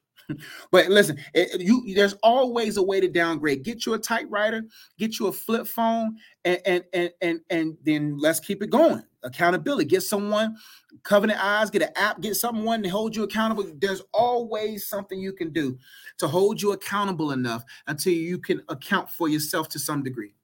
[0.71, 3.62] but listen, it, you there's always a way to downgrade.
[3.62, 4.62] Get you a typewriter,
[4.99, 9.03] get you a flip phone, and and and and, and then let's keep it going.
[9.25, 9.85] Accountability.
[9.85, 10.57] Get someone,
[11.05, 13.64] covenant eyes, get an app, get someone to hold you accountable.
[13.79, 15.79] There's always something you can do
[16.18, 20.35] to hold you accountable enough until you can account for yourself to some degree.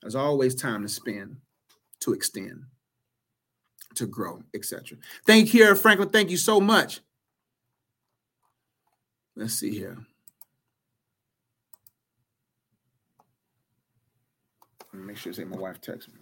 [0.00, 1.38] There's always time to spend,
[2.00, 2.64] to extend,
[3.94, 4.98] to grow, etc.
[5.26, 6.10] Thank you, Franklin.
[6.10, 7.00] Thank you so much.
[9.36, 9.98] Let's see here.
[14.92, 16.20] Make sure to say my wife texts me.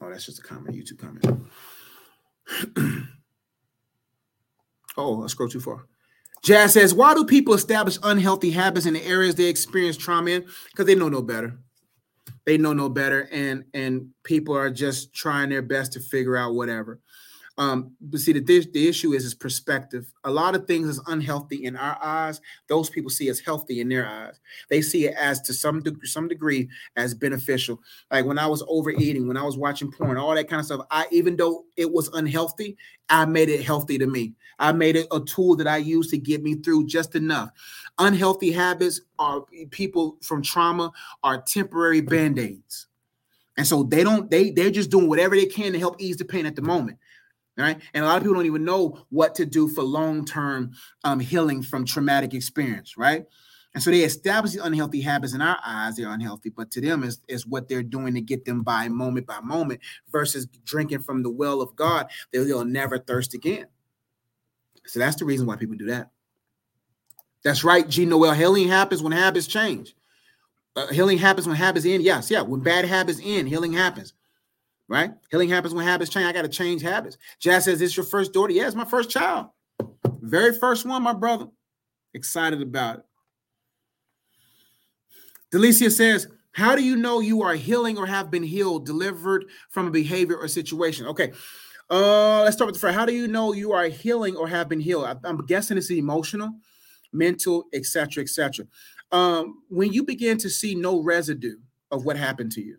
[0.00, 1.24] Oh, that's just a comment, YouTube comment.
[4.98, 5.86] oh, I scroll too far.
[6.42, 10.44] Jazz says, why do people establish unhealthy habits in the areas they experience trauma in?
[10.70, 11.58] Because they know no better.
[12.44, 16.54] They know no better, and and people are just trying their best to figure out
[16.54, 17.00] whatever.
[17.58, 20.12] Um, but see, the, the issue is is perspective.
[20.24, 22.40] A lot of things is unhealthy in our eyes.
[22.68, 24.40] Those people see as healthy in their eyes.
[24.68, 27.80] They see it as to some de- some degree as beneficial.
[28.10, 30.86] Like when I was overeating, when I was watching porn, all that kind of stuff.
[30.90, 32.76] I even though it was unhealthy,
[33.08, 34.34] I made it healthy to me.
[34.58, 37.50] I made it a tool that I used to get me through just enough.
[37.98, 40.92] Unhealthy habits are people from trauma
[41.22, 42.86] are temporary band-aids.
[43.56, 46.24] And so they don't, they they're just doing whatever they can to help ease the
[46.24, 46.98] pain at the moment.
[47.56, 47.80] Right?
[47.94, 50.72] And a lot of people don't even know what to do for long-term
[51.04, 53.26] um, healing from traumatic experience, right?
[53.74, 57.02] And so they establish the unhealthy habits in our eyes, they're unhealthy, but to them
[57.02, 61.22] is, is what they're doing to get them by moment by moment versus drinking from
[61.22, 63.66] the well of God, they'll, they'll never thirst again.
[64.86, 66.10] So that's the reason why people do that.
[67.44, 68.06] That's right, G.
[68.06, 68.32] Noel.
[68.32, 69.94] Healing happens when habits change.
[70.74, 72.02] Uh, healing happens when habits end.
[72.02, 72.42] Yes, yeah.
[72.42, 74.14] When bad habits end, healing happens
[74.88, 75.12] right?
[75.30, 76.26] Healing happens when habits change.
[76.26, 77.18] I got to change habits.
[77.40, 78.52] Jazz says, It's your first daughter.
[78.52, 79.48] Yeah, it's my first child.
[80.20, 81.46] Very first one, my brother.
[82.14, 83.04] Excited about it.
[85.52, 89.86] Delicia says, How do you know you are healing or have been healed, delivered from
[89.86, 91.06] a behavior or situation?
[91.06, 91.32] Okay.
[91.88, 92.96] Uh, let's start with the first.
[92.96, 95.04] How do you know you are healing or have been healed?
[95.04, 96.50] I, am guessing it's emotional,
[97.12, 98.66] mental, etc., etc.
[99.12, 101.58] Um, when you begin to see no residue
[101.92, 102.78] of what happened to you,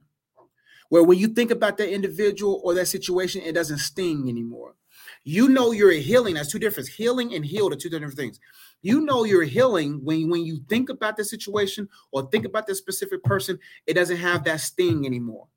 [0.89, 4.75] where when you think about that individual or that situation, it doesn't sting anymore.
[5.23, 6.35] You know you're healing.
[6.35, 6.89] That's two different.
[6.89, 8.39] Healing and healed are two different things.
[8.81, 12.75] You know you're healing when when you think about the situation or think about the
[12.75, 15.47] specific person, it doesn't have that sting anymore.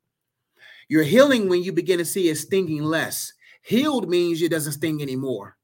[0.89, 3.33] You're healing when you begin to see it stinging less.
[3.61, 5.57] Healed means it doesn't sting anymore.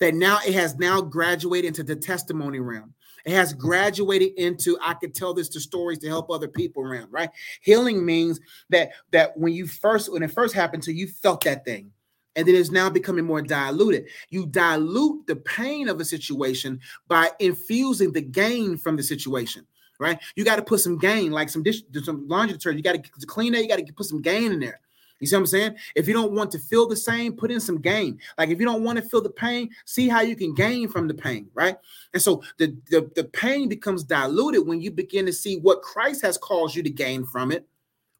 [0.00, 2.94] That now it has now graduated into the testimony realm.
[3.24, 7.08] It has graduated into I could tell this to stories to help other people around,
[7.10, 7.30] right?
[7.60, 11.44] Healing means that that when you first when it first happened to you, you felt
[11.44, 11.90] that thing.
[12.34, 14.06] And then it's now becoming more diluted.
[14.30, 19.66] You dilute the pain of a situation by infusing the gain from the situation
[20.02, 20.18] right?
[20.34, 22.84] You got to put some gain, like some dish, some laundry detergent.
[22.84, 23.62] You got to clean that.
[23.62, 24.80] You got to put some gain in there.
[25.22, 25.76] You see what I'm saying?
[25.94, 28.18] If you don't want to feel the same, put in some gain.
[28.36, 31.06] Like if you don't want to feel the pain, see how you can gain from
[31.06, 31.76] the pain, right?
[32.12, 36.22] And so the, the, the pain becomes diluted when you begin to see what Christ
[36.22, 37.68] has caused you to gain from it,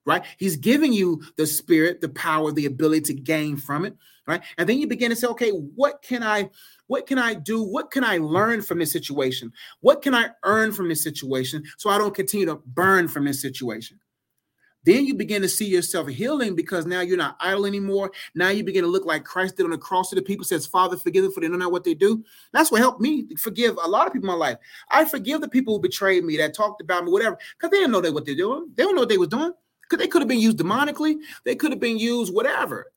[0.07, 0.25] right?
[0.37, 3.97] He's giving you the spirit, the power, the ability to gain from it,
[4.29, 4.43] right?
[4.57, 6.51] And then you begin to say, okay, what can I
[6.87, 7.63] what can I do?
[7.63, 9.53] What can I learn from this situation?
[9.81, 13.43] What can I earn from this situation so I don't continue to burn from this
[13.43, 13.99] situation?
[14.85, 18.11] Then you begin to see yourself healing because now you're not idle anymore.
[18.35, 20.67] Now you begin to look like Christ did on the cross to the people, says,
[20.67, 22.25] Father, forgive them for they know what they do.
[22.53, 24.59] That's what helped me forgive a lot of people in my life.
[24.91, 27.93] I forgive the people who betrayed me, that talked about me, whatever, because they didn't
[27.93, 28.71] know that what they're doing.
[28.75, 29.53] They don't know what they was doing.
[29.83, 32.93] Because they could have been used demonically, they could have been used whatever.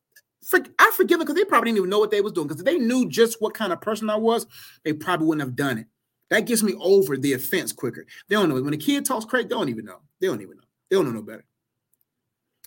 [0.78, 2.46] I forgive them because they probably didn't even know what they was doing.
[2.46, 4.46] Because if they knew just what kind of person I was,
[4.84, 5.86] they probably wouldn't have done it.
[6.30, 8.06] That gets me over the offense quicker.
[8.28, 8.60] They don't know.
[8.62, 10.00] When a kid talks crazy, they don't even know.
[10.20, 10.62] They don't even know.
[10.88, 11.44] They don't know no better.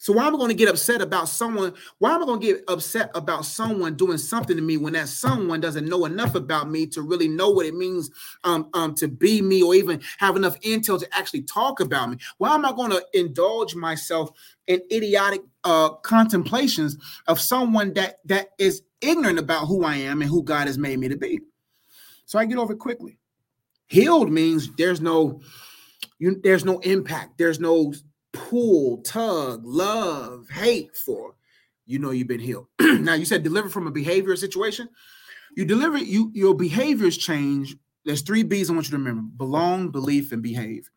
[0.01, 1.73] So why am I going to get upset about someone?
[1.97, 5.09] Why am I going to get upset about someone doing something to me when that
[5.09, 8.09] someone doesn't know enough about me to really know what it means
[8.45, 12.17] um, um, to be me or even have enough intel to actually talk about me?
[12.37, 14.31] Why am I going to indulge myself
[14.67, 20.29] in idiotic uh, contemplations of someone that that is ignorant about who I am and
[20.29, 21.41] who God has made me to be?
[22.25, 23.17] So I get over quickly.
[23.87, 25.41] Healed means there's no
[26.19, 27.37] you, there's no impact.
[27.37, 27.93] There's no
[28.33, 31.35] pull, tug, love, hate for,
[31.85, 32.67] you know you've been healed.
[32.79, 34.89] now you said deliver from a behavior situation.
[35.55, 37.75] You deliver you your behaviors change.
[38.05, 40.89] There's three B's I want you to remember: belong, belief, and behave.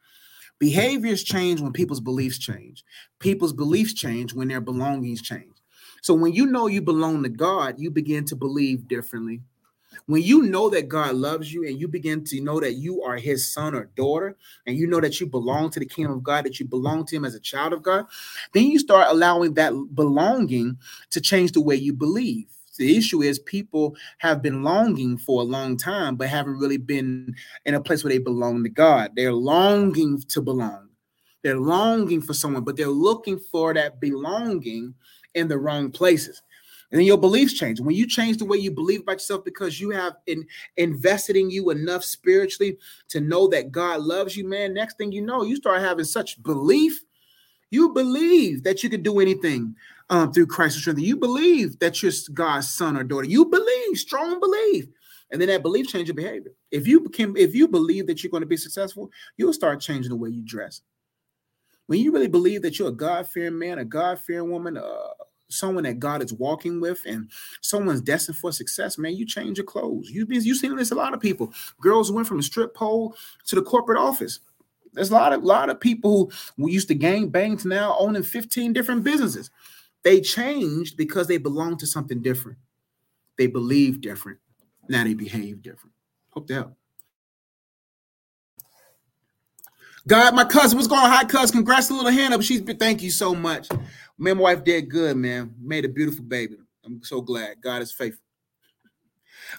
[0.59, 2.85] Behaviors change when people's beliefs change.
[3.19, 5.57] People's beliefs change when their belongings change.
[6.03, 9.41] So when you know you belong to God, you begin to believe differently.
[10.07, 13.17] When you know that God loves you and you begin to know that you are
[13.17, 14.37] his son or daughter,
[14.67, 17.17] and you know that you belong to the kingdom of God, that you belong to
[17.17, 18.07] him as a child of God,
[18.53, 20.77] then you start allowing that belonging
[21.11, 22.47] to change the way you believe.
[22.79, 27.35] The issue is people have been longing for a long time, but haven't really been
[27.67, 29.13] in a place where they belong to God.
[29.15, 30.89] They're longing to belong.
[31.43, 34.95] They're longing for someone, but they're looking for that belonging
[35.35, 36.43] in the wrong places
[36.93, 37.81] and then your beliefs change.
[37.81, 41.51] When you change the way you believe about yourself because you have in, invested in
[41.51, 42.77] you enough spiritually
[43.09, 46.41] to know that God loves you, man, next thing you know, you start having such
[46.43, 47.03] belief.
[47.71, 49.75] You believe that you can do anything
[50.11, 51.01] um, through Christ's strength.
[51.01, 53.27] You believe that you're God's son or daughter.
[53.27, 54.87] You believe, strong belief.
[55.31, 56.53] And then that belief change your behavior.
[56.71, 60.11] If you can, if you believe that you're going to be successful, you'll start changing
[60.11, 60.83] the way you dress.
[61.87, 65.09] When you really believe that you're a God-fearing man, a God-fearing woman, uh,
[65.53, 69.67] someone that God is walking with and someone's destined for success, man, you change your
[69.67, 70.11] clothes.
[70.11, 71.53] You've been you've seen this a lot of people.
[71.81, 74.41] Girls went from a strip pole to the corporate office.
[74.93, 78.23] There's a lot of lot of people who used to gang bang to now owning
[78.23, 79.51] 15 different businesses.
[80.03, 82.59] They changed because they belong to something different.
[83.39, 84.39] They believe different.
[84.89, 85.95] Now they behave different.
[86.31, 86.77] Hope that help.
[90.07, 91.11] God, my cousin, what's going on?
[91.11, 91.59] Hi, cousin.
[91.59, 92.43] Congrats, a little hand up.
[92.43, 93.69] She's been thank you so much.
[94.23, 95.53] Man, my wife did good, man.
[95.61, 96.57] Made a beautiful baby.
[96.85, 97.61] I'm so glad.
[97.61, 98.23] God is faithful.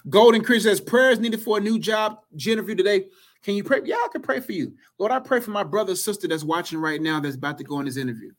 [0.08, 2.20] Golden Chris says prayers needed for a new job.
[2.34, 3.04] Jennifer today.
[3.42, 3.82] Can you pray?
[3.84, 4.72] Yeah, I can pray for you.
[4.98, 7.76] Lord, I pray for my brother sister that's watching right now that's about to go
[7.76, 8.30] on this interview.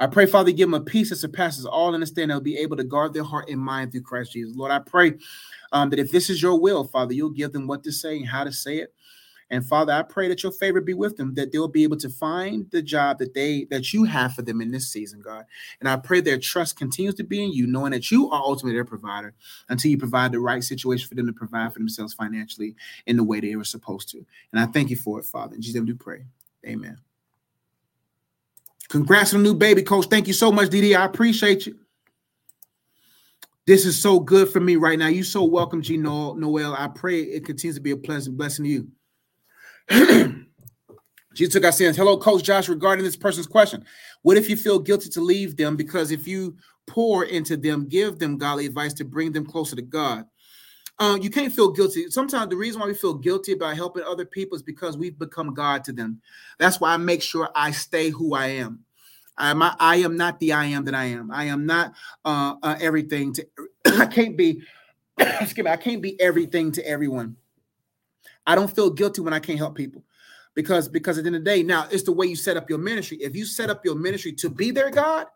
[0.00, 2.30] I pray, Father, give them a peace that surpasses all understanding.
[2.30, 4.56] They'll be able to guard their heart and mind through Christ Jesus.
[4.56, 5.14] Lord, I pray
[5.70, 8.26] um, that if this is your will, Father, you'll give them what to say and
[8.26, 8.92] how to say it.
[9.50, 12.08] And Father, I pray that your favor be with them, that they'll be able to
[12.08, 15.44] find the job that they that you have for them in this season, God.
[15.80, 18.76] And I pray their trust continues to be in you, knowing that you are ultimately
[18.76, 19.34] their provider
[19.68, 22.74] until you provide the right situation for them to provide for themselves financially
[23.06, 24.24] in the way they were supposed to.
[24.52, 25.54] And I thank you for it, Father.
[25.54, 26.24] In Jesus' name do pray.
[26.66, 26.98] Amen.
[28.88, 30.06] Congrats on the new baby, coach.
[30.06, 30.96] Thank you so much, DD.
[30.98, 31.78] I appreciate you.
[33.66, 35.08] This is so good for me right now.
[35.08, 36.74] You're so welcome, G Noel.
[36.74, 38.88] I pray it continues to be a pleasant blessing to you.
[41.34, 41.96] Jesus took our sins.
[41.96, 42.68] Hello, Coach Josh.
[42.68, 43.84] Regarding this person's question,
[44.22, 48.18] what if you feel guilty to leave them because if you pour into them, give
[48.18, 50.24] them godly advice to bring them closer to God?
[50.98, 52.08] Um, you can't feel guilty.
[52.10, 55.52] Sometimes the reason why we feel guilty about helping other people is because we've become
[55.52, 56.22] God to them.
[56.58, 58.80] That's why I make sure I stay who I am.
[59.36, 61.30] I'm, I am not the I am that I am.
[61.30, 61.92] I am not
[62.24, 63.46] uh, uh, everything to.
[63.86, 64.62] I can't be.
[65.18, 65.70] excuse me.
[65.70, 67.36] I can't be everything to everyone.
[68.46, 70.04] I don't feel guilty when I can't help people
[70.54, 72.68] because because at the end of the day, now it's the way you set up
[72.68, 73.18] your ministry.
[73.18, 75.26] If you set up your ministry to be their God,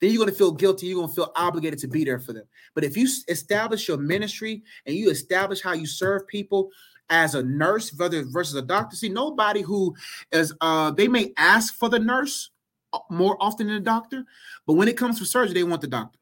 [0.00, 0.86] then you're going to feel guilty.
[0.86, 2.44] You're going to feel obligated to be there for them.
[2.74, 6.70] But if you establish your ministry and you establish how you serve people
[7.08, 9.94] as a nurse versus a doctor, see nobody who
[10.30, 12.50] is uh they may ask for the nurse
[12.92, 14.24] uh, more often than a doctor,
[14.66, 16.18] but when it comes to surgery, they want the doctor.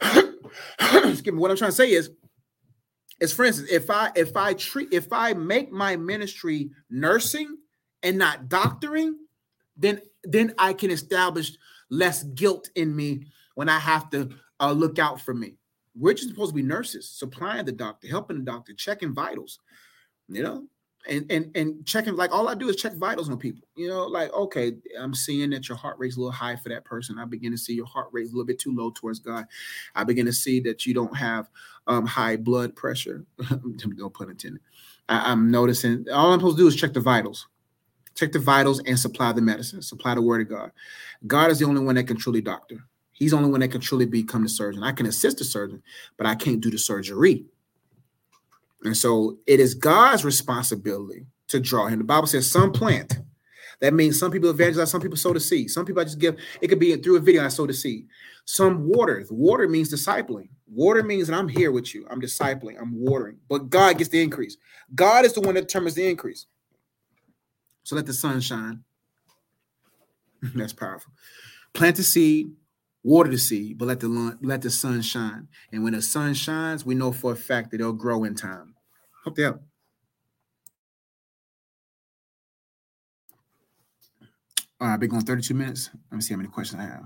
[0.80, 1.32] Excuse me.
[1.32, 2.10] What I'm trying to say is
[3.20, 7.56] is for instance, if I if I treat if I make my ministry nursing
[8.02, 9.18] and not doctoring,
[9.76, 11.52] then then I can establish
[11.90, 15.56] less guilt in me when I have to uh, look out for me.
[15.96, 19.60] We're just supposed to be nurses, supplying the doctor, helping the doctor, checking vitals,
[20.28, 20.66] you know,
[21.08, 23.66] and and and checking like all I do is check vitals on people.
[23.76, 26.84] You know, like okay, I'm seeing that your heart rate's a little high for that
[26.84, 27.18] person.
[27.18, 29.46] I begin to see your heart rate a little bit too low towards God.
[29.94, 31.48] I begin to see that you don't have
[31.86, 33.24] um, high blood pressure.
[33.86, 34.60] no pun intended.
[35.08, 37.48] I, I'm noticing all I'm supposed to do is check the vitals,
[38.14, 40.72] check the vitals, and supply the medicine, supply the word of God.
[41.26, 42.84] God is the only one that can truly doctor.
[43.12, 44.82] He's the only one that can truly become the surgeon.
[44.82, 45.82] I can assist the surgeon,
[46.16, 47.44] but I can't do the surgery.
[48.84, 51.98] And so it is God's responsibility to draw him.
[51.98, 53.18] The Bible says some plant.
[53.80, 55.70] That means some people evangelize, some people sow the seed.
[55.70, 58.06] Some people I just give, it could be through a video, I sow the seed.
[58.44, 59.24] Some water.
[59.30, 60.48] Water means discipling.
[60.66, 62.06] Water means that I'm here with you.
[62.10, 62.80] I'm discipling.
[62.80, 63.38] I'm watering.
[63.48, 64.56] But God gets the increase.
[64.94, 66.46] God is the one that determines the increase.
[67.82, 68.84] So let the sun shine.
[70.54, 71.12] That's powerful.
[71.72, 72.52] Plant the seed,
[73.02, 75.48] water the seed, but let the let the sun shine.
[75.72, 78.73] And when the sun shines, we know for a fact that it'll grow in time.
[79.24, 79.60] Hook you out.
[84.80, 85.88] All right, I've been going 32 minutes.
[86.10, 87.04] Let me see how many questions I have.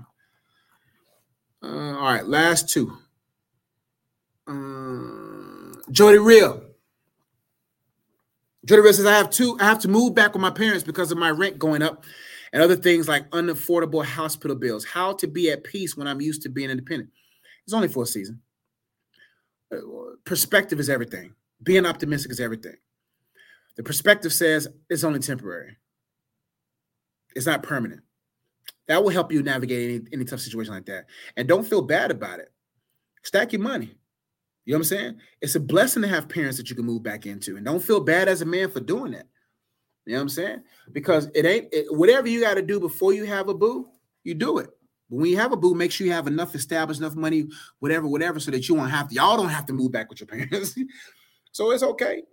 [1.63, 2.97] Uh, all right, last two.
[4.45, 6.61] Uh, Jody Real.
[8.65, 11.11] Jody Real says, I have two, I have to move back with my parents because
[11.11, 12.03] of my rent going up
[12.51, 14.83] and other things like unaffordable hospital bills.
[14.83, 17.11] How to be at peace when I'm used to being independent.
[17.63, 18.41] It's only for a season.
[19.71, 19.77] Uh,
[20.25, 22.75] perspective is everything being optimistic is everything.
[23.77, 25.77] The perspective says it's only temporary.
[27.35, 28.01] It's not permanent.
[28.87, 31.05] That will help you navigate any, any tough situation like that.
[31.37, 32.49] And don't feel bad about it.
[33.23, 33.95] Stack your money.
[34.65, 35.15] You know what I'm saying?
[35.41, 37.55] It's a blessing to have parents that you can move back into.
[37.55, 39.27] And don't feel bad as a man for doing that.
[40.05, 40.63] You know what I'm saying?
[40.91, 43.89] Because it ain't it, whatever you got to do before you have a boo,
[44.23, 44.69] you do it.
[45.09, 47.47] But when you have a boo, make sure you have enough established, enough money,
[47.79, 50.19] whatever, whatever, so that you won't have to, y'all don't have to move back with
[50.19, 50.75] your parents.
[51.51, 52.23] So it's okay.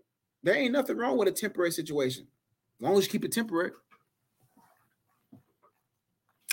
[0.43, 2.27] There ain't nothing wrong with a temporary situation.
[2.81, 3.73] As long as you keep it temporary.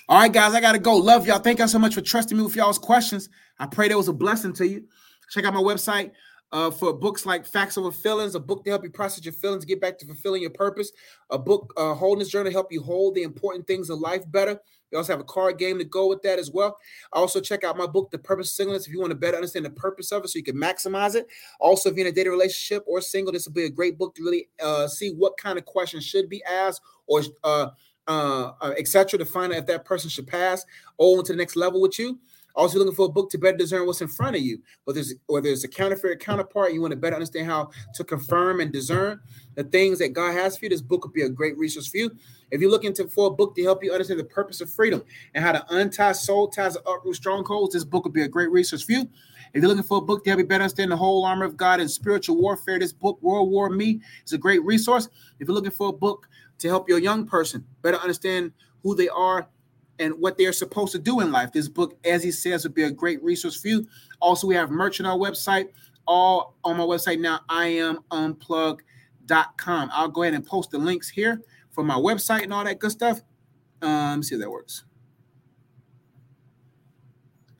[0.09, 0.97] All right, guys, I got to go.
[0.97, 1.39] Love y'all.
[1.39, 3.29] Thank y'all so much for trusting me with y'all's questions.
[3.59, 4.85] I pray that was a blessing to you.
[5.29, 6.11] Check out my website
[6.53, 9.65] uh, for books like Facts Over Feelings, a book to help you process your feelings,
[9.65, 10.91] get back to fulfilling your purpose,
[11.31, 14.59] a book, uh, Wholeness Journal, help you hold the important things of life better.
[14.93, 16.77] We also have a card game to go with that as well.
[17.11, 19.65] Also, check out my book, The Purpose of Singleness, if you want to better understand
[19.65, 21.27] the purpose of it so you can maximize it.
[21.59, 24.13] Also, if you're in a dating relationship or single, this will be a great book
[24.15, 27.69] to really uh, see what kind of questions should be asked or uh,
[28.07, 29.17] uh, uh etc.
[29.17, 30.63] to find out if that person should pass
[30.99, 32.19] on to the next level with you.
[32.55, 35.15] Also, looking for a book to better discern what's in front of you, whether there's
[35.25, 39.19] whether it's a counterfeit counterpart, you want to better understand how to confirm and discern
[39.55, 40.69] the things that God has for you.
[40.69, 42.11] This book would be a great resource for you.
[42.51, 45.03] If you're looking to, for a book to help you understand the purpose of freedom
[45.33, 48.51] and how to untie soul ties and uproot strongholds, this book would be a great
[48.51, 49.09] resource for you.
[49.53, 51.57] If you're looking for a book to help you better understand the whole armor of
[51.57, 55.09] God and spiritual warfare, this book, World War Me, is a great resource.
[55.39, 56.27] If you're looking for a book
[56.59, 58.51] to help your young person better understand
[58.83, 59.47] who they are
[59.99, 61.51] and what they're supposed to do in life.
[61.51, 63.87] This book, as he says, would be a great resource for you.
[64.19, 65.69] Also, we have merch on our website,
[66.07, 69.89] all on my website now, I am unplug.com.
[69.93, 71.41] I'll go ahead and post the links here
[71.71, 73.21] for my website and all that good stuff.
[73.81, 74.85] Um, see if that works.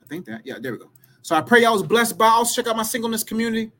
[0.02, 0.90] I think that, yeah, there we go.
[1.22, 2.26] So I pray y'all was blessed by.
[2.26, 3.72] Also check out my singleness community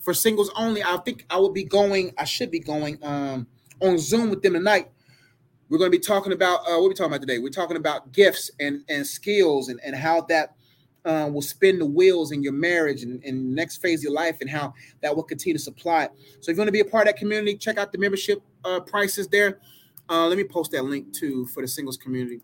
[0.00, 0.82] for singles only.
[0.82, 2.12] I think I will be going.
[2.18, 3.46] I should be going um,
[3.80, 4.90] on Zoom with them tonight
[5.68, 7.38] we're going to be talking about uh, what are we talking about today?
[7.38, 10.54] We're talking about gifts and and skills and and how that
[11.04, 14.38] uh, will spin the wheels in your marriage and, and next phase of your life
[14.40, 16.08] and how that will continue to supply.
[16.40, 18.42] So if you want to be a part of that community, check out the membership
[18.64, 19.60] uh, prices there.
[20.08, 22.40] Uh, let me post that link too for the singles community.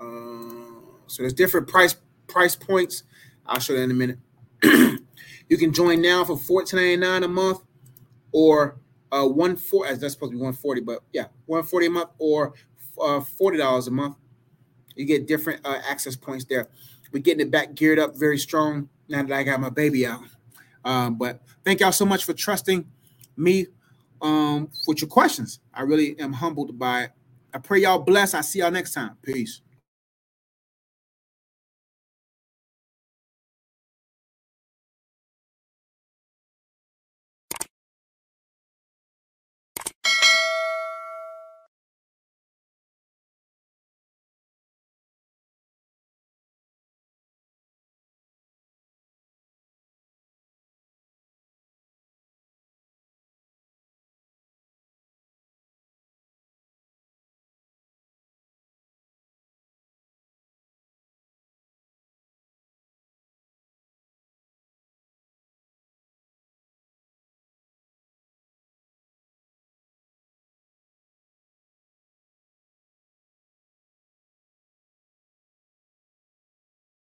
[0.00, 0.04] Uh,
[1.06, 3.04] so there's different price price points.
[3.46, 4.18] I'll show that in a minute.
[4.62, 7.60] you can join now for $14.99 a month
[8.32, 8.76] or
[9.16, 12.54] uh one four as that's supposed to be 140 but yeah 140 a month or
[13.00, 14.16] uh 40 dollars a month.
[14.94, 16.68] You get different uh, access points there.
[17.12, 20.22] We're getting it back geared up very strong now that i got my baby out.
[20.84, 22.86] Um but thank y'all so much for trusting
[23.36, 23.66] me
[24.22, 25.60] um with your questions.
[25.72, 27.10] I really am humbled by it.
[27.54, 28.34] I pray y'all bless.
[28.34, 29.16] I see y'all next time.
[29.22, 29.60] Peace